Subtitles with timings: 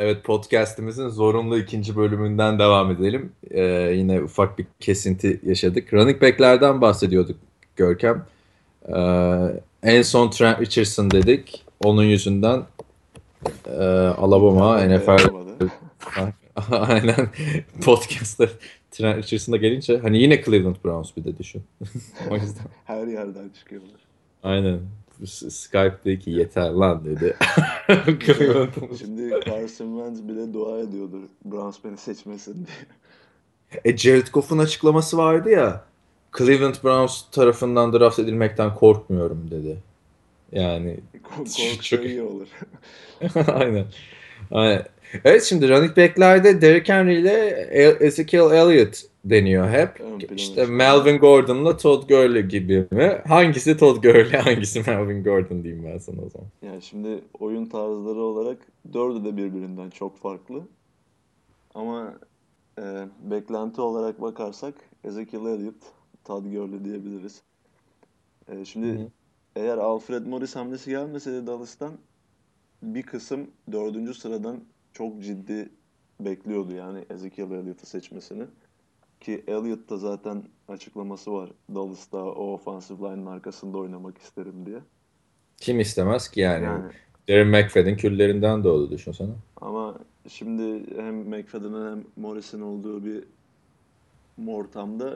[0.00, 3.32] Evet podcast'imizin zorunlu ikinci bölümünden devam edelim.
[3.50, 3.62] Ee,
[3.96, 5.94] yine ufak bir kesinti yaşadık.
[5.94, 7.36] Running back'lerden bahsediyorduk
[7.76, 8.24] Görkem.
[8.88, 8.94] Ee,
[9.82, 11.64] en son Trent Richardson dedik.
[11.84, 12.62] Onun yüzünden
[13.66, 13.82] e,
[14.18, 15.18] Alabama NFL
[16.70, 17.28] Aynen
[17.84, 18.48] podcast'ta
[18.90, 21.62] Trent Richardson'a gelince hani yine Cleveland Browns bir de düşün.
[22.30, 22.66] o yüzden.
[22.84, 24.00] Her yerden çıkıyorlar.
[24.42, 24.80] Aynen.
[25.26, 27.36] Skype'daki yeter lan dedi.
[28.98, 32.86] Şimdi Carson Wentz bile dua ediyordur Browns beni seçmesin diye.
[33.84, 35.84] E Jared Goff'un açıklaması vardı ya.
[36.38, 39.78] Cleveland Browns tarafından draft edilmekten korkmuyorum dedi.
[40.52, 41.00] Yani
[41.82, 42.48] çok iyi olur.
[43.54, 43.86] Aynen.
[44.50, 44.84] Aynen.
[45.24, 47.48] Evet şimdi running back'lerde Derrick Henry ile
[48.00, 50.00] Ezekiel Elliott deniyor hep.
[50.00, 53.22] Ön işte Melvin Gordon'la Todd Gurley gibi mi?
[53.28, 56.48] Hangisi Todd Gurley, hangisi Melvin Gordon diyeyim ben sana o zaman.
[56.62, 58.58] Yani şimdi oyun tarzları olarak
[58.92, 60.62] dördü de birbirinden çok farklı.
[61.74, 62.14] Ama
[62.78, 62.82] e,
[63.22, 65.82] beklenti olarak bakarsak Ezekiel Elliott,
[66.24, 67.42] Todd Gurley diyebiliriz.
[68.48, 69.08] E, şimdi Hı-hı.
[69.56, 71.92] eğer Alfred Morris hamlesi gelmeseydi Dallas'tan
[72.82, 74.60] bir kısım dördüncü sıradan
[74.98, 75.68] çok ciddi
[76.20, 78.44] bekliyordu yani Ezekiel Elliott'ı seçmesini.
[79.20, 81.50] Ki Elliott da zaten açıklaması var.
[81.74, 84.78] Dallas'ta o offensive line'ın arkasında oynamak isterim diye.
[85.56, 86.64] Kim istemez ki yani?
[86.64, 86.92] yani
[87.28, 89.32] Darren McFadden küllerinden doğdu düşünsene.
[89.56, 93.24] Ama şimdi hem McFadden'ın hem Morris'in olduğu bir
[94.46, 95.14] ortamda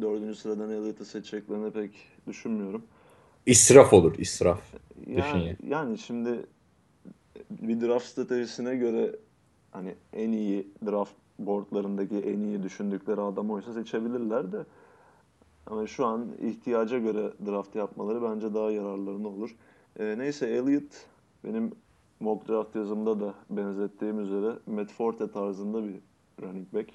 [0.00, 1.90] dördüncü sıradan Elliott'ı seçeceklerini pek
[2.26, 2.82] düşünmüyorum.
[3.46, 4.74] İsraf olur, israf.
[5.06, 6.46] Yani, yani şimdi
[7.50, 9.16] bir draft stratejisine göre
[9.70, 14.64] hani en iyi draft boardlarındaki en iyi düşündükleri adam oysa seçebilirler de
[15.66, 19.56] ama şu an ihtiyaca göre draft yapmaları bence daha yararlarına olur.
[19.98, 21.06] E, neyse Elliot
[21.44, 21.72] benim
[22.20, 25.94] mock draft yazımda da benzettiğim üzere Matt Forte tarzında bir
[26.42, 26.90] running back.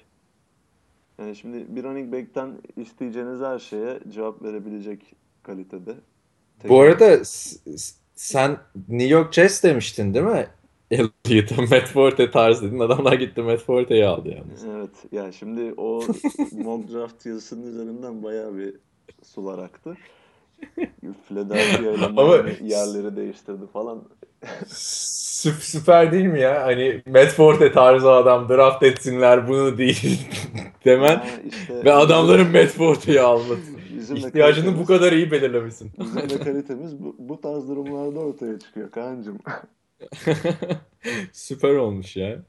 [1.18, 5.94] Yani şimdi bir running back'ten isteyeceğiniz her şeye cevap verebilecek kalitede.
[6.68, 7.24] Bu arada
[8.14, 8.56] sen
[8.88, 10.46] New York Jets demiştin değil mi?
[10.90, 12.78] Elliott'a Matt Forte tarzı dedin.
[12.78, 14.64] Adamlar gitti Matt Forte'yi aldı yalnız.
[14.64, 15.12] Evet.
[15.12, 16.02] Ya şimdi o
[16.52, 18.74] mock draft yazısının üzerinden bayağı bir
[19.22, 19.96] sular aktı.
[21.28, 22.36] Philadelphia ile Ama...
[22.62, 24.02] yerleri değiştirdi falan.
[24.66, 26.62] süper değil mi ya?
[26.62, 30.28] Hani Matt Forte tarzı adam draft etsinler bunu değil
[30.84, 33.73] demen yani işte, ve adamların Matt Forte'yi alması.
[34.04, 35.92] Bizim İhtiyacını bu kadar iyi belirlemişsin.
[35.98, 39.38] Bizim de kalitemiz bu, bu tarz durumlarda ortaya çıkıyor Kaan'cığım.
[41.32, 42.42] Süper olmuş ya.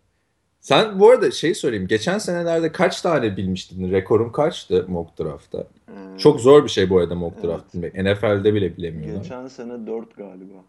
[0.62, 1.88] Sen bu arada şey sorayım.
[1.88, 3.92] Geçen senelerde kaç tane bilmiştin?
[3.92, 5.68] Rekorum kaçtı mock draft'ta?
[5.86, 6.18] Hmm.
[6.18, 7.94] Çok zor bir şey bu arada mock draft bilmek.
[7.94, 9.22] NFL'de bile bilemiyorlar.
[9.22, 10.64] Geçen sene 4 galiba.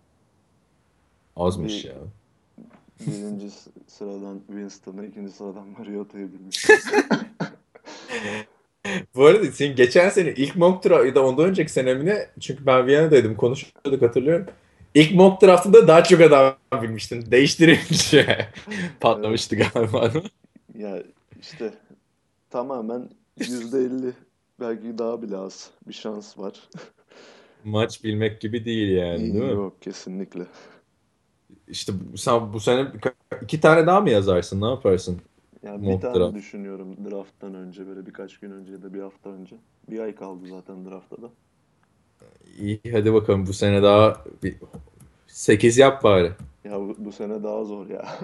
[1.36, 1.94] Azmış bir, ya.
[3.00, 3.50] Birinci
[3.86, 6.66] sıradan Winston'ı, ikinci sıradan Mariota'yı bilmiş.
[9.14, 12.86] Bu arada senin geçen sene ilk mock draft ya da ondan önceki senemine çünkü ben
[12.86, 14.46] Viyana'daydım konuşuyorduk hatırlıyorum.
[14.94, 17.30] İlk mock draftında daha çok adam bilmiştin.
[17.30, 18.48] Değiştirince
[19.00, 20.12] patlamıştı galiba.
[20.74, 21.02] ya
[21.40, 21.74] işte
[22.50, 24.12] tamamen %50
[24.60, 26.68] belki daha bile az bir şans var.
[27.64, 29.52] Maç bilmek gibi değil yani değil mi?
[29.52, 30.46] Yok kesinlikle.
[31.68, 32.88] İşte sen bu sene
[33.42, 34.60] iki tane daha mı yazarsın?
[34.60, 35.20] Ne yaparsın?
[35.62, 36.34] Yani bir tane draft.
[36.34, 39.56] düşünüyorum drafttan önce böyle birkaç gün önce ya da bir hafta önce.
[39.90, 41.30] Bir ay kaldı zaten draftta da.
[42.58, 44.56] İyi hadi bakalım bu sene daha bir
[45.26, 46.32] 8 yap bari.
[46.64, 48.18] Ya bu, bu sene daha zor ya.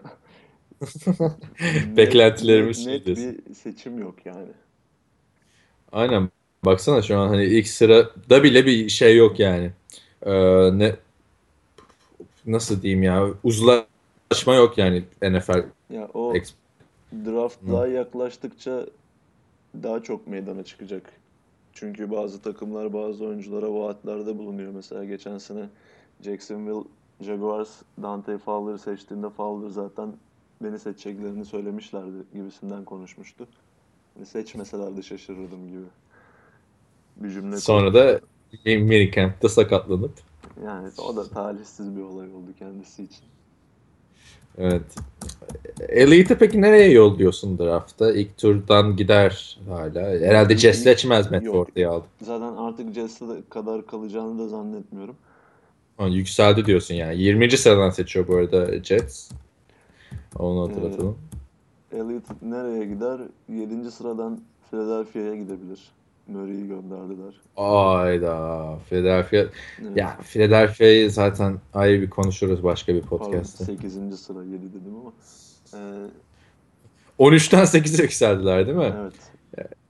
[1.97, 4.48] Beklentilerimiz net, net, bir seçim yok yani.
[5.92, 6.31] Aynen.
[6.65, 9.71] Baksana şu an hani ilk sırada bile bir şey yok yani.
[10.22, 10.97] Ee, ne
[12.47, 15.65] nasıl diyeyim ya uzlaşma yok yani NFL.
[15.91, 16.34] Ya o
[17.25, 18.87] draft daha yaklaştıkça
[19.83, 21.12] daha çok meydana çıkacak.
[21.73, 24.73] Çünkü bazı takımlar bazı oyunculara vaatlerde bulunuyor.
[24.73, 25.69] Mesela geçen sene
[26.21, 26.89] Jacksonville
[27.21, 30.12] Jaguars Dante Fowler'ı seçtiğinde Fowler zaten
[30.62, 33.48] beni seçeceklerini söylemişlerdi gibisinden konuşmuştu.
[34.16, 35.86] Yani seçmeselerdi şaşırırdım gibi.
[37.16, 38.21] Bir cümle Sonra da
[38.65, 40.13] Minicam'da sakatlanıp.
[40.65, 43.25] Yani o da talihsiz bir olay oldu kendisi için.
[44.59, 44.83] Evet.
[45.89, 48.13] Elite'i peki nereye yolluyorsun draftta?
[48.13, 50.01] İlk turdan gider hala.
[50.01, 52.07] Herhalde Jets seçmez Matt Forte'yi aldı.
[52.22, 55.16] Zaten artık Jets'e kadar kalacağını da zannetmiyorum.
[55.97, 57.22] Ha, yükseldi diyorsun yani.
[57.22, 57.51] 20.
[57.51, 59.31] sıradan seçiyor bu arada Jets.
[60.39, 61.19] Onu hatırlatalım.
[61.93, 63.21] Ee, Elliot nereye gider?
[63.48, 63.91] 7.
[63.91, 64.41] sıradan
[64.71, 65.81] Philadelphia'ya gidebilir.
[66.33, 67.34] Murray'i gönderdiler.
[67.57, 69.37] Ayda Philadelphia.
[69.37, 69.97] Evet.
[69.97, 73.65] Ya Philadelphia'yı zaten ayrı bir konuşuruz başka bir Pardon, podcast'te.
[73.65, 74.21] 8.
[74.21, 75.13] sıra 7 dedim ama.
[75.75, 76.09] Ee,
[77.19, 78.95] 13'ten 8'e yükseldiler değil mi?
[79.01, 79.15] evet.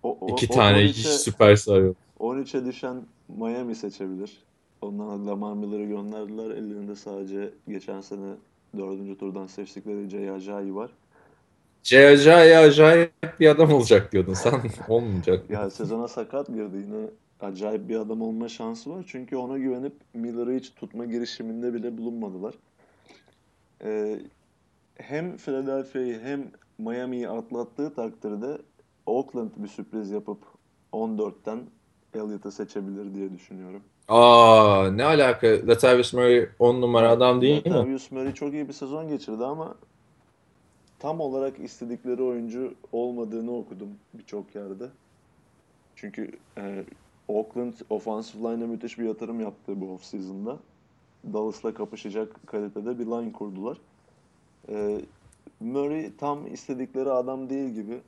[0.03, 1.97] O, o, İki o- tane 13'e hiç süperstar yok.
[2.21, 2.97] 13'e düşen
[3.29, 4.43] Miami seçebilir.
[4.81, 6.51] Ondan Lamar Miller'ı gönderdiler.
[6.51, 8.35] Ellerinde sadece geçen sene
[8.79, 9.19] 4.
[9.19, 10.91] turdan seçtikleri Jay Ajayi var.
[11.83, 12.57] J.J.
[12.57, 14.53] acayip bir adam olacak diyordun sen.
[14.89, 15.51] Olmayacak.
[15.51, 16.77] Ya sezona sakat girdi.
[16.77, 17.07] Yine
[17.41, 19.05] acayip bir adam olma şansı var.
[19.09, 22.55] Çünkü ona güvenip Miller'ı hiç tutma girişiminde bile bulunmadılar.
[23.85, 24.21] Ee,
[24.95, 28.59] hem Philadelphia'yı hem Miami'yi atlattığı takdirde
[29.07, 30.39] Oakland bir sürpriz yapıp
[30.93, 31.61] 14'ten
[32.15, 33.83] Elliott'ı seçebilir diye düşünüyorum.
[34.09, 35.47] Aa ne alaka?
[35.47, 37.73] Latavius Murray 10 numara adam değil mi?
[37.73, 39.75] Latavius Murray çok iyi bir sezon geçirdi ama
[41.03, 44.85] tam olarak istedikleri oyuncu olmadığını okudum birçok yerde.
[45.97, 46.85] Çünkü e,
[47.29, 50.59] Oakland offensive line'e müthiş bir yatırım yaptı bu offseason'da.
[51.33, 53.77] Dallas'la kapışacak kalitede bir line kurdular.
[54.69, 55.01] E,
[55.61, 58.01] Murray tam istedikleri adam değil gibi.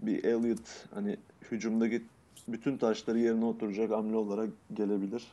[0.00, 1.16] Bir Elliott hani
[1.50, 2.02] hücumdaki
[2.48, 5.26] bütün taşları yerine oturacak hamle olarak gelebilir.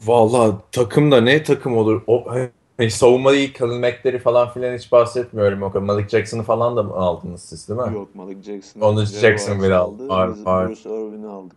[0.00, 2.02] Vallahi takımda ne takım olur?
[2.06, 2.34] O
[2.80, 5.62] hani savunma değil, Khalil Mack'leri falan filan hiç bahsetmiyorum.
[5.62, 5.84] O kadar.
[5.84, 7.94] Malik Jackson'ı falan da mı aldınız siz değil mi?
[7.94, 8.80] Yok Malik Jackson.
[8.80, 10.08] Onu Jackson bile aldı.
[10.08, 10.68] Var, var.
[10.68, 11.56] Bruce Irvin'i aldık.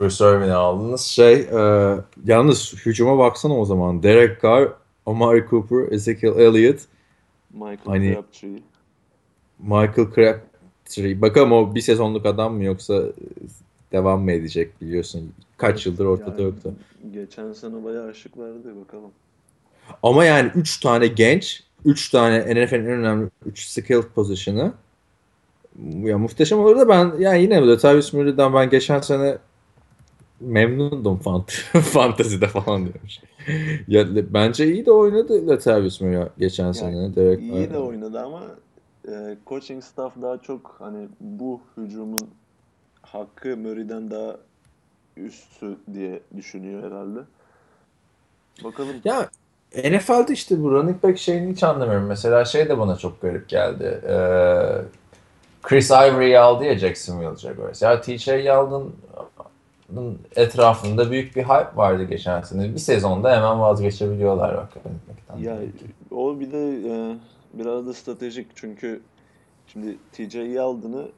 [0.00, 1.00] Bruce Irvin'i aldınız.
[1.00, 4.02] Şey, e, yalnız hücuma baksana o zaman.
[4.02, 4.68] Derek Carr,
[5.06, 6.80] Amari Cooper, Ezekiel Elliott,
[7.50, 8.62] Michael Hani- Crabtree.
[9.58, 11.22] Michael Crabtree.
[11.22, 13.02] Bakalım o bir sezonluk adam mı yoksa
[13.92, 15.32] devam mı edecek biliyorsun.
[15.56, 16.72] Kaç yıldır ortada Yani yoktu.
[17.12, 19.10] Geçen sene bayağı ışık verdi bakalım.
[20.02, 24.74] Ama yani 3 tane genç, 3 tane NFL'in en önemli 3 skill pozisyonu.
[25.94, 29.38] Ya muhteşem olur da ben yani yine Latavius Murray'den ben geçen sene
[30.40, 31.52] memnundum fant
[31.92, 33.20] fantezide falan diyormuş.
[33.88, 37.16] ya, bence iyi de oynadı Latavius Murray geçen sene.
[37.16, 38.42] Derek İyi de oynadı ama
[39.08, 42.30] e, coaching staff daha çok hani bu hücumun
[43.02, 44.36] hakkı Murray'den daha
[45.16, 47.20] üstü diye düşünüyor herhalde.
[48.64, 48.96] Bakalım.
[49.04, 49.30] Ya
[49.76, 52.06] NFL'de işte bu running back şeyini hiç anlamıyorum.
[52.06, 54.00] Mesela şey de bana çok garip geldi.
[54.08, 54.98] Ee,
[55.62, 57.82] Chris Ivory'yi aldı ya Jacksonville Jaguars.
[57.82, 62.74] Ya TJ Yeldon'un etrafında büyük bir hype vardı geçen sene.
[62.74, 64.68] Bir sezonda hemen vazgeçebiliyorlar bak.
[65.40, 65.58] Ya
[66.10, 67.16] o bir de e,
[67.54, 69.00] biraz da stratejik çünkü
[69.66, 71.08] şimdi TJ Yeldon'ı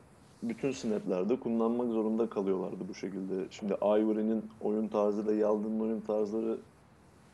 [0.43, 3.35] bütün snaplerde kullanmak zorunda kalıyorlardı bu şekilde.
[3.51, 6.57] Şimdi Ivory'nin oyun tarzı da Yeldon'un oyun tarzları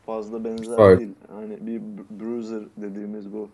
[0.07, 0.99] fazla benzer Fark.
[0.99, 1.11] değil.
[1.31, 3.49] Hani bir bru- bruiser dediğimiz bu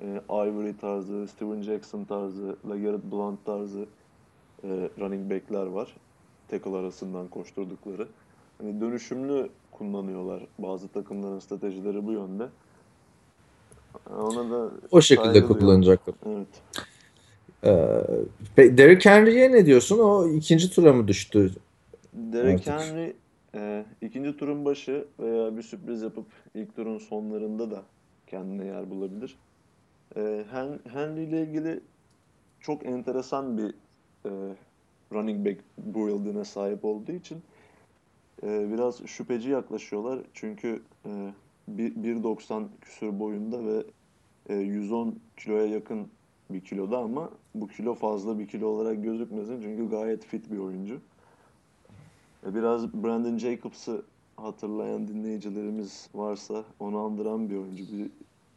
[0.00, 3.86] e, Ivory tarzı, Steven Jackson tarzı, LeGarrette Blount tarzı
[4.64, 4.68] e,
[5.00, 5.96] running back'ler var.
[6.48, 8.06] Tackle arasından koşturdukları.
[8.58, 10.46] Hani dönüşümlü kullanıyorlar.
[10.58, 12.48] Bazı takımların stratejileri bu yönde.
[14.16, 16.14] Ona da O şekilde kullanacaklar.
[16.26, 16.48] Evet.
[17.64, 19.98] Ee, Derrick Henry'e ne diyorsun?
[19.98, 21.50] O ikinci tura mı düştü?
[22.12, 22.68] Derek Artık.
[22.68, 23.14] Henry
[23.54, 27.82] e, ikinci turun başı veya bir sürpriz yapıp ilk turun sonlarında da
[28.26, 29.38] kendine yer bulabilir.
[30.16, 31.80] E, Hen- Henry ile ilgili
[32.60, 33.74] çok enteresan bir
[34.26, 34.30] e,
[35.12, 37.42] running back build'ine sahip olduğu için
[38.42, 40.20] e, biraz şüpheci yaklaşıyorlar.
[40.34, 41.32] Çünkü e,
[41.68, 43.84] bir- 1.90 küsur boyunda ve
[44.48, 46.08] e, 110 kiloya yakın
[46.50, 51.00] bir kiloda ama bu kilo fazla bir kilo olarak gözükmesin çünkü gayet fit bir oyuncu.
[52.46, 54.02] E, Biraz Brandon Jacobs'ı
[54.36, 57.84] hatırlayan dinleyicilerimiz varsa onu andıran bir oyuncu.
[57.92, 58.10] Bir,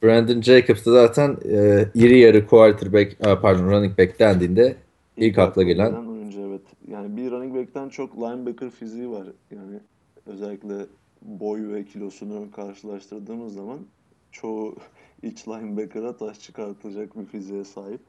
[0.03, 4.75] Brandon Jacobs da zaten e, iri yarı quarterback, e, pardon running back dendiğinde
[5.17, 6.61] İlk akla gelen- oyuncu evet.
[6.87, 9.27] Yani bir running back'ten çok linebacker fiziği var.
[9.51, 9.79] Yani
[10.25, 10.73] özellikle
[11.21, 13.79] boy ve kilosunu karşılaştırdığımız zaman
[14.31, 14.75] çoğu
[15.23, 17.99] iç linebacker'a taş çıkartılacak bir fiziğe sahip.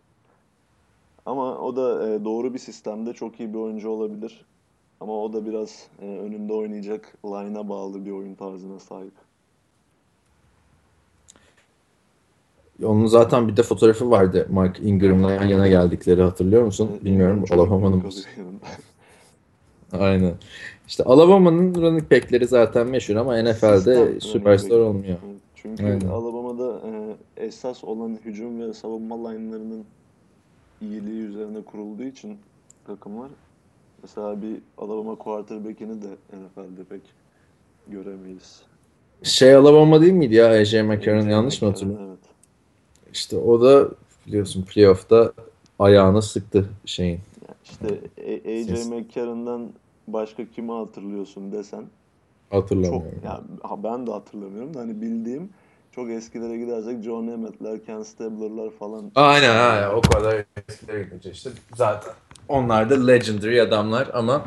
[1.27, 4.45] Ama o da e, doğru bir sistemde çok iyi bir oyuncu olabilir.
[5.05, 9.13] Ama o da biraz e, önünde oynayacak line'a bağlı bir oyun tarzına sahip.
[12.85, 14.49] Onun zaten bir de fotoğrafı vardı.
[14.51, 16.91] Mark Ingram'la yan yana geldikleri hatırlıyor musun?
[17.05, 17.45] Bilmiyorum.
[17.51, 18.03] Alabama'nın.
[19.93, 20.35] Aynen.
[20.87, 25.17] İşte Alabama'nın running back'leri zaten meşhur ama NFL'de süperstar olmuyor.
[25.55, 26.09] Çünkü Aynen.
[26.09, 29.85] Alabama'da e, esas olan hücum ve savunma line'larının
[30.81, 32.39] iyiliği üzerine kurulduğu için
[32.87, 33.31] takımlar
[34.05, 37.01] mesela bir Alabama quarterback'ini de NFL'de pek
[37.89, 38.63] göremeyiz.
[39.23, 42.07] Şey Alabama değil miydi ya AJ McCarron yanlış mı hatırlıyorum?
[42.09, 42.19] Evet.
[43.13, 43.89] İşte o da
[44.27, 45.33] biliyorsun playoff'ta
[45.79, 47.21] ayağını sıktı şeyin.
[47.49, 48.87] Yani işte AJ.
[48.87, 49.73] McCarron'dan
[50.09, 51.85] başka kimi hatırlıyorsun desen
[52.51, 53.11] Hatırlamıyorum.
[53.15, 55.51] çok yani ben de hatırlamıyorum da hani bildiğim
[55.93, 59.13] çok eskilere gidersek John Emmett'ler, Ken Stabler'lar falan.
[59.15, 62.13] Aynen aynen o kadar eskilere gidince işte zaten
[62.49, 64.45] onlar da legendary adamlar ama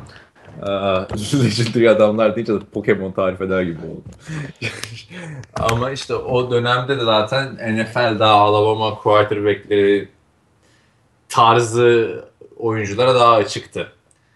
[0.62, 0.68] e,
[1.44, 4.04] legendary adamlar deyince de Pokemon tarif eder gibi oldu.
[5.72, 10.10] ama işte o dönemde de zaten NFL'de Alabama quarterback'leri
[11.30, 12.24] tarzı
[12.58, 13.92] oyunculara daha açıktı.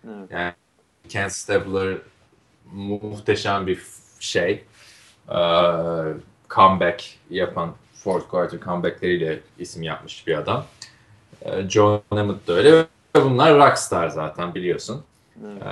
[0.05, 0.31] Evet.
[0.31, 0.53] Yani
[1.09, 1.97] Ken Stabler
[2.73, 3.81] muhteşem bir
[4.19, 4.63] şey.
[5.29, 5.35] Ee,
[6.49, 10.65] comeback yapan fourth quarter comeback'leriyle isim yapmış bir adam.
[11.41, 12.85] Ee, John Hammond da öyle.
[13.15, 15.03] Bunlar rockstar zaten biliyorsun.
[15.45, 15.63] Evet.
[15.63, 15.67] Ee,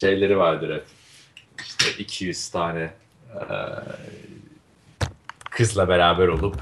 [0.00, 0.84] şeyleri vardır hep.
[1.64, 2.90] İşte 200 tane
[3.34, 3.44] e,
[5.50, 6.56] kızla beraber olup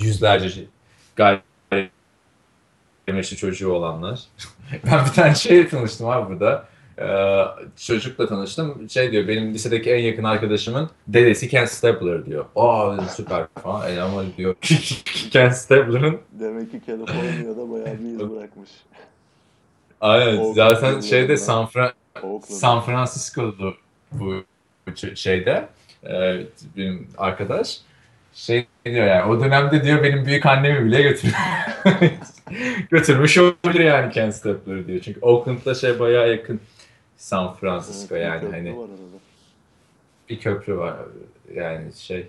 [0.00, 0.64] yüzlerce
[1.16, 4.20] gayrimeşru çocuğu olanlar.
[4.86, 6.68] ben bir tane şeyle tanıştım abi burada.
[6.98, 7.44] Ee,
[7.76, 8.90] çocukla tanıştım.
[8.90, 12.44] Şey diyor benim lisedeki en yakın arkadaşımın dedesi Ken Stabler diyor.
[12.56, 13.92] Aa dedim, süper falan.
[13.92, 14.54] E, ama diyor
[15.30, 18.70] Ken Stabler'ın Demek ki California'da bayağı bir iz bırakmış.
[20.02, 20.36] aynen.
[20.38, 21.92] Oakland zaten şeyde San, Fra-
[22.22, 22.42] Oakland.
[22.42, 23.76] San Francisco'du
[24.12, 24.44] bu
[25.14, 25.68] şeyde.
[26.06, 26.40] E,
[26.76, 27.78] benim arkadaş.
[28.34, 31.32] Şey diyor yani o dönemde diyor benim büyük annemi bile götür
[32.90, 35.00] götürmüş olabilir yani Ken Stabler diyor.
[35.00, 36.60] Çünkü Oakland'da şey bayağı yakın.
[37.16, 38.76] San Francisco Evet, bir yani köprü hani.
[40.28, 40.94] bir köprü var.
[41.54, 42.26] Yani şey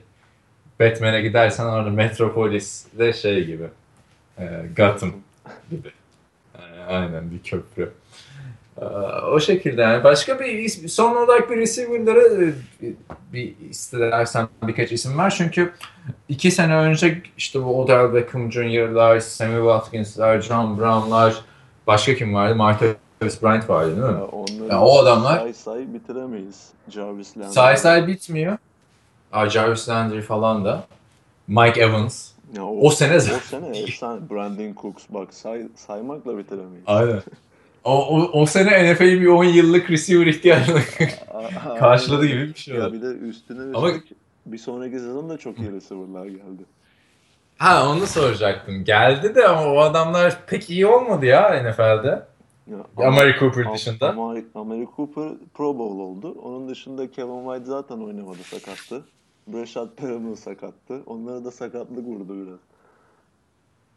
[0.79, 3.67] Batman'e gidersen orada Metropolis'de şey gibi
[4.39, 4.43] e,
[4.77, 5.13] Gotham.
[5.71, 5.91] gibi.
[6.89, 7.91] Yani aynen bir köprü.
[8.81, 8.85] Ee,
[9.31, 10.03] O şekilde yani.
[10.03, 12.53] Başka bir son olarak bir receiver'lara e,
[13.33, 15.33] bir istersen birkaç isim var.
[15.37, 15.73] Çünkü
[16.29, 21.35] iki sene önce işte bu Odell Beckham Jr.'lar, Sammy Watkins'ler, John Brown'lar,
[21.87, 22.55] başka kim vardı?
[22.55, 24.19] Martavis Bryant vardı değil mi?
[24.19, 26.69] Ya onları Ya o adamlar- say say bitiremeyiz.
[26.89, 27.53] Jarvis Landry.
[27.53, 28.57] Say say bitmiyor.
[29.31, 30.83] Aa, Jarvis Landry falan da.
[31.47, 32.32] Mike Evans.
[32.55, 33.39] Ya O sene o zaten.
[33.39, 34.29] sene efsane.
[34.29, 36.83] Brandon Cooks bak say, saymakla bitiremeyiz.
[36.87, 37.21] Aynen.
[37.83, 40.79] O, o, o sene NFL'in bir 10 yıllık receiver ihtiyacını
[41.79, 42.93] karşıladı gibi bir şey Ya oldu.
[42.93, 43.91] bir de üstüne Ama-
[44.45, 46.63] bir sonraki sezon da çok iyi receiver'lar geldi.
[47.57, 48.83] Ha onu soracaktım.
[48.83, 52.23] Geldi de ama o adamlar pek iyi olmadı ya NFL'de.
[52.71, 54.09] Ya, Amari Cooper Am- dışında.
[54.09, 56.35] Amari, Amari Cooper Pro Bowl oldu.
[56.43, 59.05] Onun dışında Kevin White zaten oynamadı sakattı.
[59.47, 61.01] Brashad Perriman sakattı.
[61.05, 62.59] Onlara da sakatlık vurdu biraz.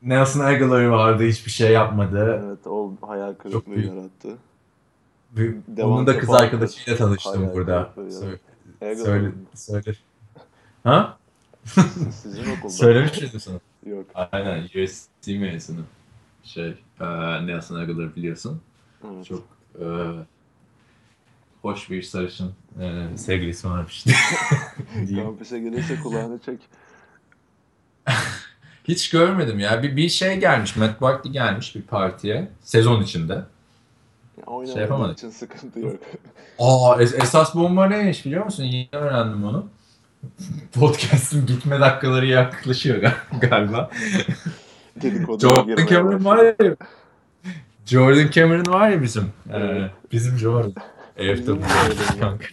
[0.03, 2.43] Nelson Aguilar vardı hiçbir şey yapmadı.
[2.47, 3.88] Evet o hayal Çok kırıklığı büyük.
[3.88, 4.37] yarattı.
[5.37, 7.93] Bir- Onun Devante da kız arkadaşıyla tanıştım hayal burada.
[7.95, 8.38] Söyle,
[8.95, 9.97] söyle, söyle.
[10.85, 11.19] Ha?
[12.12, 12.69] Sizin okulda.
[12.69, 13.59] Söylemiş miydim sana?
[13.87, 14.07] Yok.
[14.15, 15.81] Aynen USC mezunu.
[16.45, 17.07] Şey, e,
[17.47, 18.61] Nelson Aguilar biliyorsun.
[19.15, 19.25] Evet.
[19.26, 19.45] Çok
[19.81, 19.85] e,
[21.67, 24.05] hoş bir sarışın e, sevgilisi varmış.
[25.17, 26.59] Kampüse gelirse kulağını çek.
[28.89, 29.83] Hiç görmedim ya.
[29.83, 30.77] Bir, bir şey gelmiş.
[30.77, 32.49] Matt Barkley gelmiş bir partiye.
[32.63, 33.33] Sezon içinde.
[33.33, 35.19] Ya, oynamadığı Şey yapamadık.
[35.19, 35.97] için sıkıntı yok.
[36.59, 38.65] Aa es- esas bomba neymiş biliyor musun?
[38.65, 39.67] Yeni öğrendim onu.
[40.75, 43.91] Podcast'ın gitme dakikaları yaklaşıyor gal- galiba.
[45.41, 46.77] Jordan Cameron var ya.
[47.87, 49.25] Jordan Cameron var ya bizim.
[49.25, 49.91] Ee, Evet.
[50.13, 50.75] bizim Jordan.
[51.19, 52.21] AFW Jordan.
[52.21, 52.47] kanka.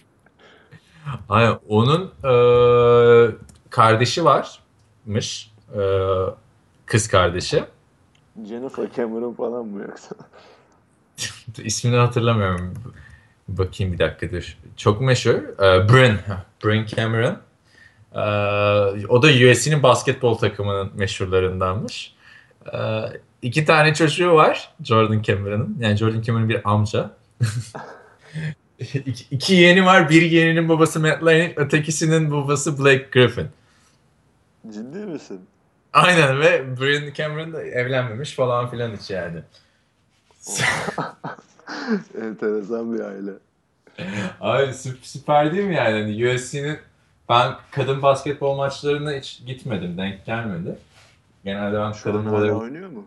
[1.28, 1.58] Aynen.
[1.68, 3.34] Onun eee,
[3.70, 5.50] kardeşi varmış.
[5.76, 6.16] Eee,
[6.86, 7.64] kız kardeşi.
[8.48, 10.16] Jennifer Cameron falan mı yoksa?
[11.64, 12.74] İsmini hatırlamıyorum.
[13.48, 14.56] Bakayım bir dakika dur.
[14.76, 15.34] Çok meşhur.
[15.34, 16.16] Ee, Bryn.
[16.64, 17.36] Bryn Cameron.
[18.14, 22.14] Ee, o da USC'nin basketbol takımının meşhurlarındanmış.
[22.74, 23.00] Ee,
[23.42, 25.76] iki tane çocuğu var Jordan Cameron'ın.
[25.80, 27.10] Yani Jordan Cameron bir amca.
[28.78, 30.10] iki, iki yeğeni var.
[30.10, 33.46] Bir yeğeninin babası Matt Lane, ötekisinin babası Blake Griffin.
[34.72, 35.40] Ciddi misin?
[35.92, 39.40] Aynen ve Bryn Cameron da evlenmemiş falan filan hiç yani.
[42.22, 43.30] Enteresan bir aile.
[44.40, 46.00] Abi sü- süper değil mi yani?
[46.00, 46.78] Hani USC'nin
[47.28, 49.98] ben kadın basketbol maçlarına hiç gitmedim.
[49.98, 50.78] Denk gelmedi.
[51.44, 53.06] Genelde ben Şu kadın voleybol, oynuyor mu?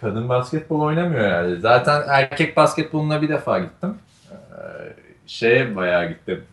[0.00, 1.60] kadın basketbol oynamıyor herhalde.
[1.60, 3.94] Zaten erkek basketboluna bir defa gittim.
[5.26, 6.44] Şeye bayağı gittim.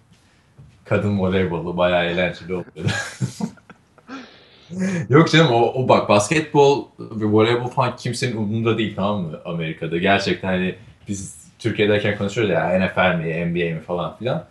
[0.85, 2.91] Kadın voleybolu bayağı eğlenceli oluyordu.
[5.09, 9.97] Yok canım o, o bak basketbol ve voleybol falan kimsenin umurunda değil tamam mı Amerika'da.
[9.97, 10.75] Gerçekten hani
[11.07, 14.45] biz Türkiye'deyken konuşuyoruz ya NFL mi NBA mi falan filan.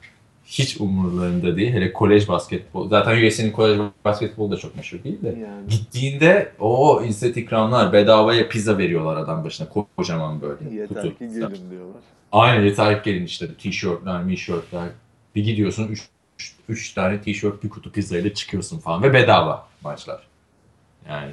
[0.47, 1.73] hiç umurlarında değil.
[1.73, 2.89] Hele kolej basketbol.
[2.89, 5.29] Zaten USC'nin kolej basketbolu da çok meşhur değil de.
[5.29, 5.69] Yani.
[5.69, 9.69] Gittiğinde o izzet ikramlar bedavaya pizza veriyorlar adam başına.
[9.97, 10.75] Kocaman böyle.
[10.75, 11.19] Yeter kutu.
[11.19, 12.03] ki gelin diyorlar.
[12.33, 14.89] Aynen yeter gelin işte tişörtler, mişörtler.
[15.35, 16.09] Bir gidiyorsun 3
[16.69, 20.23] 3 tane tişört bir kutu pizzayla çıkıyorsun falan ve bedava maçlar.
[21.09, 21.33] Yani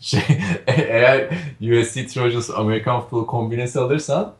[0.00, 0.20] şey
[0.66, 1.28] eğer
[1.60, 4.32] USC Trojans Amerikan futbolu kombinesi alırsan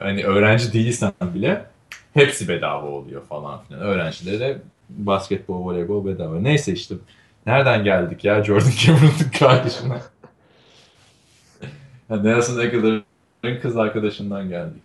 [0.00, 1.66] hani öğrenci değilsen bile
[2.14, 3.80] hepsi bedava oluyor falan filan.
[3.82, 6.40] Öğrencilere basketbol, voleybol bedava.
[6.40, 6.94] Neyse işte
[7.46, 9.98] nereden geldik ya Jordan Cameron'ın kardeşine.
[12.10, 14.82] yani Nelson Aguilar'ın kız arkadaşından geldik.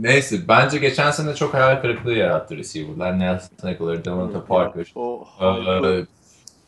[0.00, 3.18] Neyse bence geçen sene çok hayal kırıklığı yarattı receiver'lar.
[3.18, 4.92] Nelson Aguilar, Devonta Parker.
[4.94, 6.06] O Ee,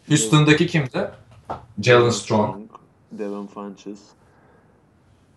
[0.09, 1.11] Houston'daki kimdi?
[1.83, 2.57] Jalen Strong.
[3.13, 3.99] Devin Funches.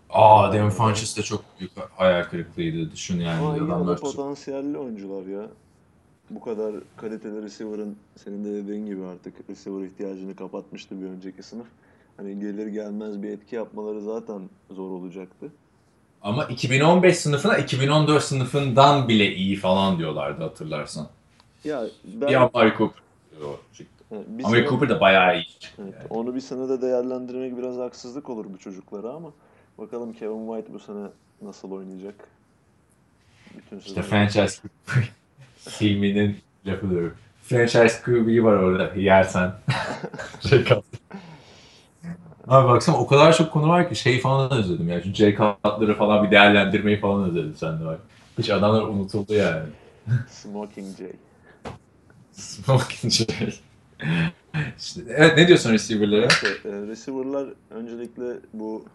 [0.09, 2.91] Aa Devin Funches de çok büyük hayal kırıklığıydı.
[2.91, 3.99] Düşün yani Ama adamlar.
[3.99, 5.47] potansiyelli oyuncular ya.
[6.29, 11.67] Bu kadar kaliteli receiver'ın senin de dediğin gibi artık receiver ihtiyacını kapatmıştı bir önceki sınıf.
[12.17, 14.41] Hani gelir gelmez bir etki yapmaları zaten
[14.71, 15.51] zor olacaktı.
[16.23, 21.07] Ama 2015 sınıfına 2014 sınıfından bile iyi falan diyorlardı hatırlarsan.
[21.63, 23.01] Ya ben Bir Amari Cooper
[23.73, 24.03] çıktı.
[24.11, 25.45] Bir Amari sene- Cooper da bayağı iyi.
[25.79, 29.31] Evet, onu bir senede değerlendirmek biraz haksızlık olur bu çocuklara ama
[29.77, 31.07] bakalım Kevin White bu sene
[31.41, 32.15] nasıl oynayacak.
[33.57, 34.61] Bütün İşte franchise
[35.69, 37.11] filminin lafıdır.
[37.43, 39.51] Franchise QB var orada yersen.
[40.49, 40.83] şey kaldı.
[42.47, 45.01] Abi baksana o kadar çok konu var ki şey falan özledim ya.
[45.01, 47.97] Şu Jay Cutler'ı falan bir değerlendirmeyi falan özledim sen de var.
[48.37, 49.63] Hiç adamlar unutuldu yani.
[50.29, 51.13] Smoking Jay.
[52.31, 53.53] Smoking Jay.
[54.79, 56.27] İşte, evet ne diyorsun receiver'lara?
[56.27, 58.85] İşte, e, receiver'lar öncelikle bu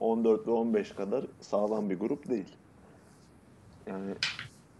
[0.00, 2.48] 14 ve 15 kadar sağlam bir grup değil.
[3.86, 4.14] Yani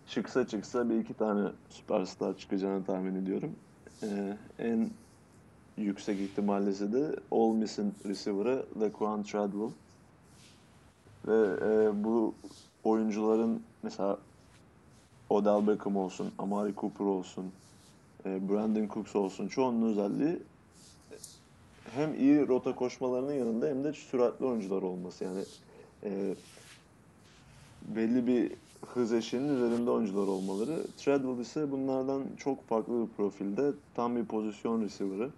[0.08, 3.50] çıksa çıksa bir iki tane süperstar çıkacağını tahmin ediyorum.
[4.02, 4.90] E, en
[5.76, 9.70] yüksek ihtimallisi de Ole Miss'in receiver'ı Laquan Treadwell.
[11.26, 12.34] Ve e, bu
[12.84, 14.18] oyuncuların mesela
[15.30, 17.52] Odell Beckham olsun, Amari Cooper olsun,
[18.26, 20.38] e, Brandon Cooks olsun çoğunun özelliği
[21.94, 25.24] hem iyi rota koşmalarının yanında hem de süratli oyuncular olması.
[25.24, 25.44] Yani
[26.04, 26.34] e,
[27.96, 28.52] belli bir
[28.86, 30.86] hız eşiğinin üzerinde oyuncular olmaları.
[30.96, 33.72] Treadwell ise bunlardan çok farklı bir profilde.
[33.94, 35.30] Tam bir pozisyon receiver'ı.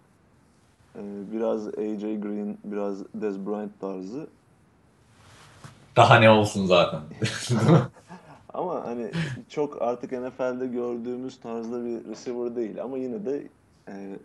[0.98, 4.26] E, biraz AJ Green, biraz Dez Bryant tarzı.
[5.96, 7.00] Daha ne olsun zaten.
[8.54, 9.11] Ama hani
[9.48, 12.82] çok artık NFL'de gördüğümüz tarzda bir receiver değil.
[12.82, 13.42] Ama yine de
[13.88, 14.18] e,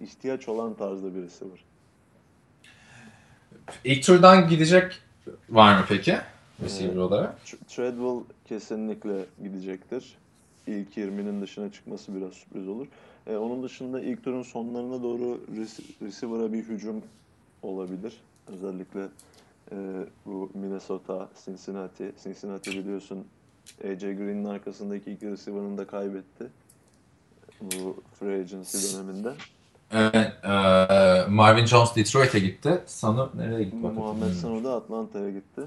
[0.00, 1.58] ihtiyaç olan tarzda bir receiver.
[3.84, 5.02] İlk turdan gidecek
[5.50, 6.16] var mı peki?
[6.64, 6.98] Receiver Evet.
[6.98, 7.34] olarak.
[7.46, 10.16] Tr- Treadwell kesinlikle gidecektir.
[10.66, 12.86] İlk 20'nin dışına çıkması biraz sürpriz olur.
[13.26, 17.02] E, onun dışında ilk turun sonlarına doğru rec- receiver'a bir hücum
[17.62, 18.20] olabilir.
[18.48, 19.08] Özellikle
[19.72, 19.76] e,
[20.26, 22.12] bu Minnesota, Cincinnati.
[22.22, 23.24] Cincinnati biliyorsun
[23.84, 26.46] AJ Green'in arkasındaki iki receiver'ını da kaybetti.
[27.60, 29.32] Bu free agency döneminde.
[29.92, 32.82] Evet, eee, Marvin Jones Detroit'e gitti.
[32.86, 33.76] Sanu nereye gitti?
[33.76, 34.32] Muhammed.
[34.32, 35.62] Sanu da Atlanta'ya gitti.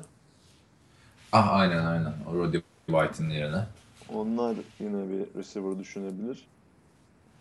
[1.32, 2.14] Ah aynen aynen.
[2.32, 3.66] O Roddy White'ın yerine.
[4.14, 6.46] Onlar yine bir receiver düşünebilir.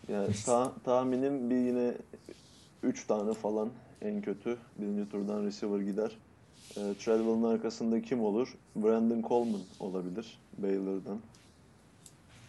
[0.09, 1.93] Yani ta- tahminim bir yine
[2.83, 3.69] 3 tane falan
[4.01, 6.11] en kötü birinci turdan receiver gider.
[6.77, 8.55] E, Treadwell'ın arkasında kim olur?
[8.75, 11.19] Brandon Coleman olabilir Baylor'dan.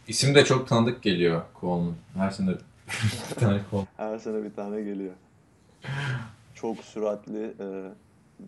[0.08, 1.94] İsim de çok tanıdık geliyor Coleman.
[2.14, 2.50] Her sene
[3.30, 3.88] bir tane Coleman.
[3.96, 5.12] Her sene bir tane geliyor.
[6.54, 7.54] Çok süratli.
[7.60, 7.88] e,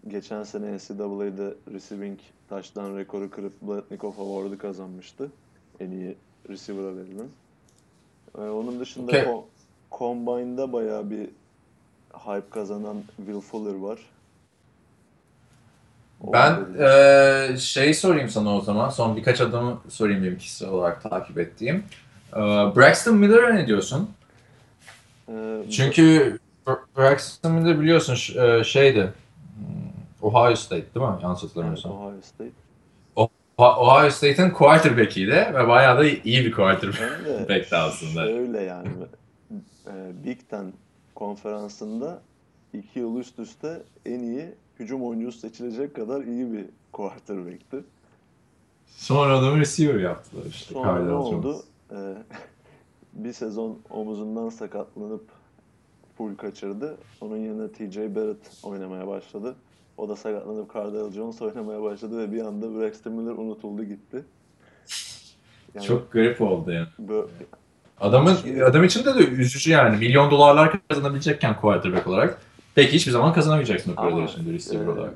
[0.08, 2.18] geçen sene NCAA'de receiving
[2.48, 5.30] taştan rekoru kırıp Blatnikov Award'ı kazanmıştı.
[5.80, 6.16] En iyi
[6.48, 7.28] receiver'a verilen.
[8.38, 9.22] E, onun dışında Okey.
[9.22, 9.44] ko-
[9.98, 11.28] Combine'da bayağı bir
[12.14, 13.98] hype kazanan Will Fuller var.
[16.26, 18.90] O Ben eee, şey sorayım sana o zaman.
[18.90, 21.84] Son birkaç adamı sorayım benim kişisel olarak takip ettiğim.
[22.36, 22.42] Eee,
[22.76, 24.10] Braxton Miller'a ne diyorsun?
[25.28, 28.14] E, Çünkü Br- Braxton Miller biliyorsun
[28.62, 29.12] şeydi.
[29.58, 31.16] hmm, Ohio State değil mi?
[31.22, 31.92] Yanlış hatırlamıyorsam.
[31.92, 32.52] Ohio State.
[33.58, 38.26] Ohio State'in quarterback'iydi ve bayağı da iyi bir quarterback aslında.
[38.26, 38.88] şöyle yani
[39.86, 40.72] e, Big Ten
[41.14, 42.22] konferansında
[42.72, 44.46] iki yıl üst üste en iyi
[44.78, 47.84] hücum oyuncusu seçilecek kadar iyi bir quarterback'ti.
[48.86, 50.74] Sonra adamı receiver yaptılar işte.
[50.74, 51.62] Sonra ne oldu?
[51.90, 51.96] E,
[53.12, 55.24] bir sezon omuzundan sakatlanıp
[56.18, 56.96] full kaçırdı.
[57.20, 59.54] Onun yerine TJ Barrett oynamaya başladı.
[59.98, 64.24] O da sakatlanıp Cardell Jones oynamaya başladı ve bir anda Braxton Miller unutuldu gitti.
[65.74, 66.88] Yani Çok garip oldu yani.
[66.98, 67.26] Böyle,
[68.00, 69.96] Adamın adam için de, de üzücü yani.
[69.96, 72.40] Milyon dolarlar kazanabilecekken quarterback olarak.
[72.74, 75.14] Peki hiçbir zaman kazanamayacaksın o paraları şimdi receiver e, olarak.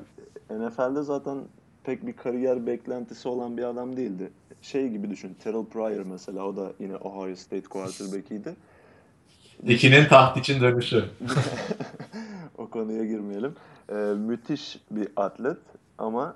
[0.49, 1.37] NFL'de zaten
[1.83, 4.31] pek bir kariyer beklentisi olan bir adam değildi.
[4.61, 5.37] Şey gibi düşün.
[5.43, 8.55] Terrell Pryor mesela o da yine Ohio State quarterback'iydi.
[9.67, 11.05] İkinin taht için dönüşü.
[12.57, 13.55] o konuya girmeyelim.
[13.89, 15.57] Ee, müthiş bir atlet
[15.97, 16.35] ama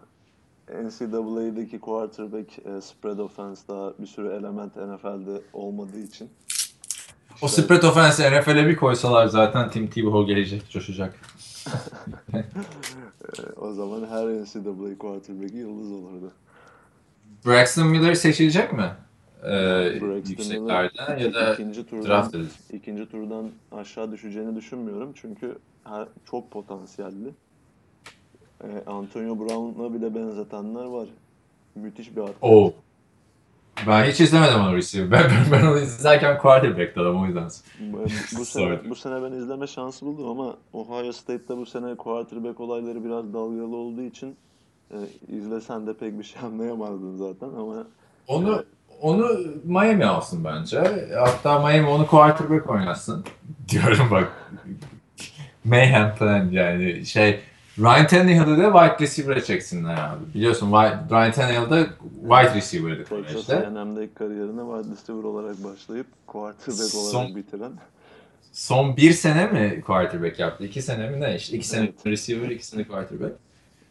[0.69, 6.29] NCAA'deki quarterback e, spread offense daha bir sürü element NFL'de olmadığı için.
[6.47, 11.15] İşte, o spread offense NFL'e bir koysalar zaten Tim Tebow gelecek, coşacak.
[13.27, 16.31] Ee, o zaman her NCAA quarterback'i yıldız olurdu.
[17.45, 18.91] Braxton Miller seçilecek mi?
[19.47, 22.59] Ee, yükseklerde ya da ikinci turdan, draft edilecek.
[22.73, 25.13] İkinci turdan aşağı düşeceğini düşünmüyorum.
[25.15, 27.29] Çünkü her, çok potansiyelli.
[28.63, 31.07] Ee, Antonio Brown'a bile benzetenler var.
[31.75, 32.37] Müthiş bir atlet.
[32.41, 32.71] Oh.
[33.87, 35.11] Ben hiç izlemedim onu receiver.
[35.11, 37.49] Ben, ben, ben onu izlerken quarterback'ti adam o yüzden.
[38.37, 43.05] bu, sene, bu sene ben izleme şansı buldum ama Ohio State'te bu sene quarterback olayları
[43.05, 44.35] biraz dalgalı olduğu için
[44.91, 47.87] e, izlesen de pek bir şey anlayamazdın zaten ama
[48.27, 48.63] onu e,
[49.01, 51.07] onu Miami alsın bence.
[51.19, 53.25] Hatta Miami onu quarterback oynasın.
[53.69, 54.51] Diyorum bak.
[55.63, 57.39] Mayhem plan yani şey
[57.79, 60.33] Ryan Tannehill'ı da wide receiver'e çeksinler abi.
[60.33, 61.87] Biliyorsun Ryan Tannehill da
[62.21, 67.71] wide receiver'dı Texas A&M'deki kariyerine wide receiver olarak başlayıp quarterback son, olarak bitiren.
[68.51, 70.65] Son bir sene mi quarterback yaptı?
[70.65, 71.35] İki sene mi ne?
[71.35, 72.05] İşte iki sene evet.
[72.05, 73.35] receiver, iki sene quarterback.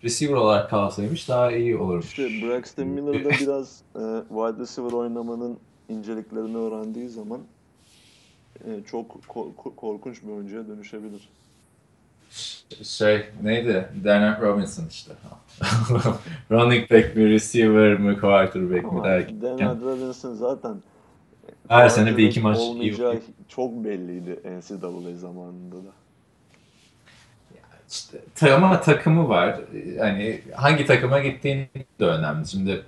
[0.04, 2.06] Receiver olarak kalsaymış daha iyi olurmuş.
[2.06, 7.40] İşte Braxton Miller da biraz e, wide receiver oynamanın inceliklerini öğrendiği zaman
[8.64, 11.28] e, çok ko- korkunç bir oyuncuya dönüşebilir
[12.84, 13.88] şey neydi?
[14.04, 15.12] Darnell Robinson işte.
[16.50, 19.42] Running back mi, receiver mi, quarterback mi derken.
[19.42, 20.76] Darnell Robinson zaten
[21.68, 22.96] her sene bir iki maç iyi.
[23.48, 25.92] çok belliydi NCAA zamanında da.
[27.96, 29.60] İşte, ama takımı var.
[29.98, 31.68] Hani hangi takıma gittiğin
[32.00, 32.48] de önemli.
[32.48, 32.82] Şimdi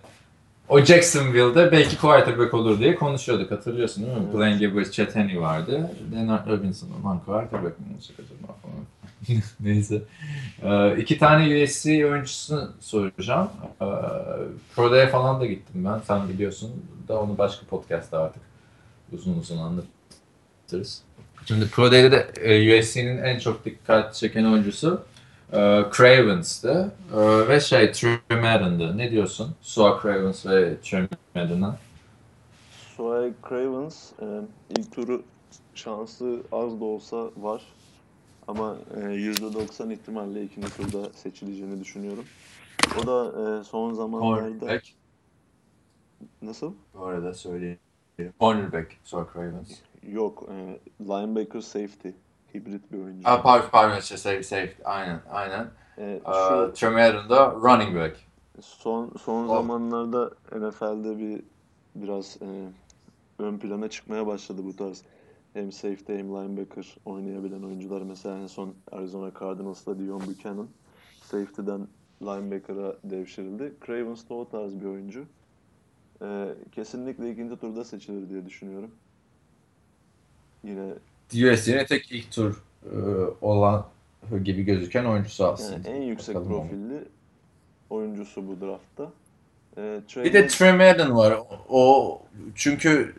[0.69, 4.23] o Jacksonville'de belki quarterback olur diye konuşuyorduk hatırlıyorsun değil mi?
[4.25, 4.35] Evet.
[4.35, 5.91] Blaine Gabbert, Chet Henney vardı.
[6.15, 9.43] Leonard Robinson aman quarterback mi olacak acaba falan.
[9.61, 10.03] Neyse.
[10.63, 13.51] Ee, iki tane USC oyuncusunu soracağım.
[13.81, 13.85] Ee,
[14.75, 15.99] Pro Day'e falan da gittim ben.
[15.99, 16.71] Sen biliyorsun
[17.09, 18.43] da onu başka podcast'ta artık
[19.13, 21.03] uzun uzun anlatırız.
[21.49, 25.03] Şimdi Pro Day'de de e, USC'nin en çok dikkat çeken oyuncusu
[25.53, 25.57] e,
[25.97, 26.93] Cravens'tı.
[27.15, 28.99] E, ve şey Trey Madden'dı.
[28.99, 29.55] Ne diyorsun?
[29.61, 31.79] Sua Cravens ve Trey Madden'a?
[32.97, 34.27] Sua Cravens e,
[34.79, 35.23] ilk turu
[35.75, 37.63] şansı az da olsa var.
[38.49, 42.25] Ama e, %90 ihtimalle ikinci turda seçileceğini düşünüyorum.
[43.03, 44.59] O da e, son zamanlarda...
[44.59, 44.89] Cornerback.
[46.43, 46.73] Nasıl?
[46.95, 47.79] Bu arada söyleyeyim.
[48.41, 49.88] Cornerback, Sork Ravens.
[50.13, 52.09] Yok, e, linebacker safety.
[52.55, 53.29] Hibrit bir oyuncu.
[53.29, 54.83] Aa, pardon, pardon, şey, safety.
[54.85, 55.71] Aynen, aynen.
[55.99, 58.17] E, şu, Tremarin da running back.
[58.61, 59.57] Son son oh.
[59.57, 61.43] zamanlarda NFL'de bir
[61.95, 62.49] biraz e,
[63.39, 65.03] ön plana çıkmaya başladı bu tarz
[65.53, 68.03] hem safety hem linebacker oynayabilen oyuncular.
[68.03, 70.69] Mesela en son Arizona Cardinals'ta Dion Buchanan
[71.23, 71.89] safety'den
[72.23, 73.75] linebacker'a devşirildi.
[73.87, 75.25] Cravens da o tarz bir oyuncu.
[76.23, 78.91] Ee, kesinlikle ikinci turda seçilir diye düşünüyorum.
[80.69, 82.97] Yine USC'nin tek ilk tur e,
[83.41, 83.87] olan
[84.45, 85.89] gibi gözüken oyuncusu aslında.
[85.89, 87.03] Yani en yüksek Bakalım profilli onu.
[87.91, 89.13] oyuncusu bu draftta.
[89.79, 91.39] Ee, bir de Trey Madden var.
[91.69, 92.23] O
[92.55, 93.15] çünkü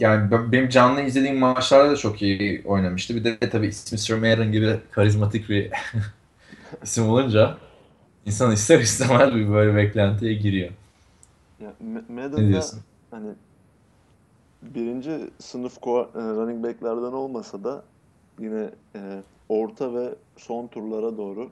[0.00, 3.16] yani benim canlı izlediğim maçlarda da çok iyi oynamıştı.
[3.16, 5.70] Bir de tabii ismi Sir gibi karizmatik bir
[6.82, 7.56] isim olunca
[8.26, 10.70] insan ister istemez bir böyle beklentiye giriyor.
[11.60, 11.72] Ya,
[12.08, 12.60] Madden'da
[13.10, 13.28] hani
[14.62, 17.84] birinci sınıf e, running back'lerden olmasa da
[18.38, 21.50] yine e, orta ve son turlara doğru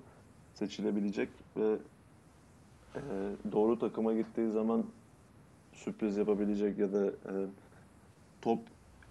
[0.54, 1.76] seçilebilecek ve
[2.94, 3.00] e,
[3.52, 4.84] doğru takıma gittiği zaman
[5.72, 7.34] sürpriz yapabilecek ya da e,
[8.42, 8.58] top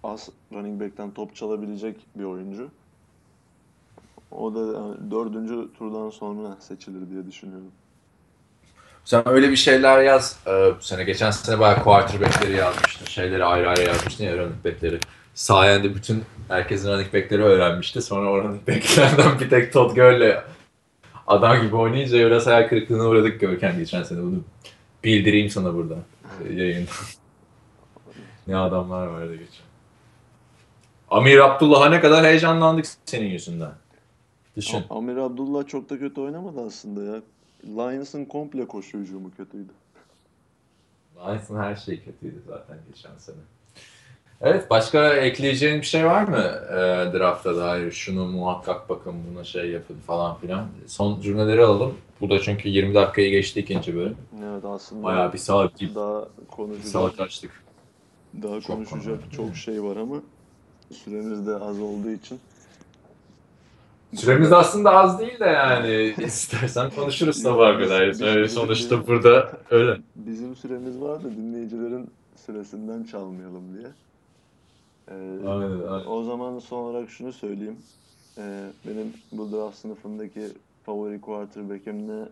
[0.04, 2.70] az running back'ten top çalabilecek bir oyuncu.
[4.32, 7.72] O da yani dördüncü turdan sonra seçilir diye düşünüyorum.
[9.06, 10.40] Sen öyle bir şeyler yaz.
[10.48, 13.06] Ee, sene geçen sene bayağı quarterback'leri yazmıştın.
[13.06, 15.00] Şeyleri ayrı ayrı yazmıştın ya running back'leri.
[15.34, 18.02] Sayende bütün herkesin running back'leri öğrenmişti.
[18.02, 20.36] Sonra o running back'lerden bir tek Todd Gurley
[21.28, 24.22] adam gibi oynayınca biraz hayal kırıklığına uğradık Görkem geçen sene.
[24.22, 24.44] Bunu
[25.04, 25.96] bildireyim sana burada
[26.54, 26.92] yayında.
[28.48, 29.66] Ne adamlar vardı geçen.
[31.10, 33.72] Amir Abdullah'a ne kadar heyecanlandık senin yüzünden.
[34.58, 34.84] Düşün.
[34.90, 37.22] Amir Abdullah çok da kötü oynamadı aslında ya.
[37.66, 39.72] Lions'ın komple koşu hücumu kötüydü.
[41.16, 43.36] Lions'ın her şey kötüydü zaten geçen sene.
[44.42, 46.38] Evet başka ekleyeceğin bir şey var mı
[46.70, 46.74] e,
[47.20, 47.92] drafta dair?
[47.92, 50.68] Şunu muhakkak bakın buna şey yapın falan filan.
[50.88, 51.94] Son cümleleri alalım.
[52.22, 54.18] Bu da çünkü 20 dakikayı geçti ikinci bölüm.
[54.44, 55.96] Evet aslında Bayağı bir saat gibi.
[55.96, 57.64] daha Bir konuşacak saat açtık.
[58.44, 59.32] daha Çok konuşacak konu.
[59.32, 60.22] çok şey var ama
[60.92, 62.40] süremiz de az olduğu için
[64.14, 68.02] Süremiz aslında az değil de yani istersen konuşuruz sabaha kadar.
[68.02, 69.98] Yani sonuçta burada öyle.
[70.16, 72.10] bizim süremiz var da dinleyicilerin
[72.46, 73.88] süresinden çalmayalım diye.
[75.08, 76.06] Ee, Aynen, aynen.
[76.06, 77.78] O zaman son olarak şunu söyleyeyim.
[78.38, 80.42] Ee, benim bu draft sınıfındaki
[80.86, 82.26] favori quarterback'im ne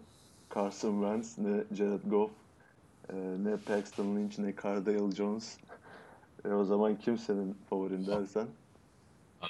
[0.55, 2.31] Carson Wentz, ne Jared Goff,
[3.09, 5.57] e, ne Paxton Lynch, ne Cardale Jones.
[6.45, 8.47] E, o zaman kim senin favorin dersen?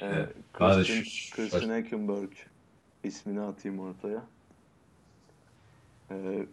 [0.01, 2.29] E, de Christian, Christian Hackenberg
[3.03, 4.23] ismini atayım ortaya.
[6.11, 6.45] E,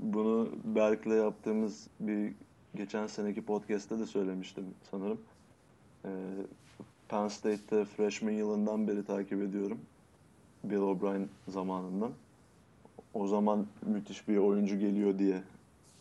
[0.00, 2.32] bunu Berk'le yaptığımız bir
[2.74, 5.20] geçen seneki podcast'te de söylemiştim sanırım.
[6.04, 6.10] E,
[7.08, 9.78] Penn State'te freshman yılından beri takip ediyorum.
[10.64, 12.12] Bill O'Brien zamanından.
[13.14, 15.42] O zaman müthiş bir oyuncu geliyor diye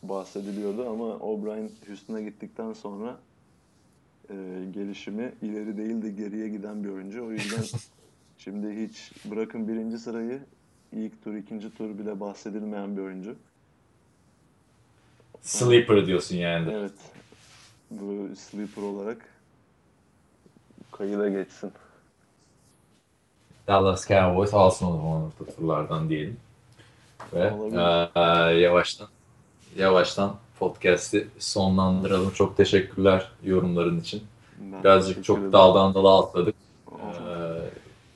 [0.04, 3.20] bahsediliyordu ama O'Brien Houston'a gittikten sonra
[4.30, 4.36] e,
[4.74, 7.26] gelişimi ileri değil de geriye giden bir oyuncu.
[7.26, 7.80] O yüzden
[8.38, 10.40] şimdi hiç bırakın birinci sırayı
[10.92, 13.36] ilk tur, ikinci tur bile bahsedilmeyen bir oyuncu.
[15.42, 16.72] Sleeper diyorsun yani.
[16.74, 16.94] Evet.
[17.92, 19.26] Bu sleeper olarak
[20.92, 21.72] kayıda geçsin.
[23.68, 26.38] Dallas Cowboys alsın o zaman orta turlardan diyelim.
[27.34, 28.52] Ve Olabilir.
[28.56, 29.08] eee, yavaştan
[29.78, 32.32] yavaştan podcast'i sonlandıralım.
[32.32, 34.24] Çok teşekkürler yorumların için.
[34.60, 36.56] Ben Birazcık çok daldan dala atladık.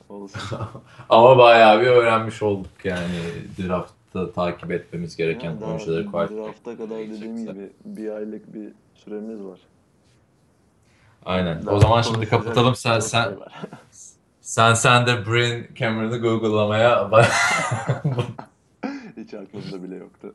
[0.08, 0.40] Olsun.
[1.08, 3.20] ama bayağı bir öğrenmiş olduk yani
[3.58, 6.46] draftta takip etmemiz gereken Ya daha oyuncuları quarterback.
[6.46, 9.58] drafta kadar dediğim gibi bir aylık bir süremiz var.
[11.24, 11.66] Aynen.
[11.66, 12.74] Daha o zaman şimdi kapatalım.
[12.74, 13.52] Sen sen şey var.
[14.40, 17.10] sen sen de Brain Cameron'ı Google'lamaya.
[19.16, 20.34] Hiç aklımda bile yoktu.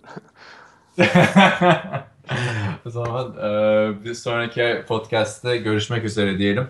[2.86, 6.68] O zaman e, bir sonraki podcast'te görüşmek üzere diyelim.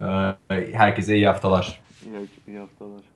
[0.00, 0.04] E,
[0.72, 1.80] herkese iyi haftalar.
[2.04, 3.15] İyi, iyi haftalar.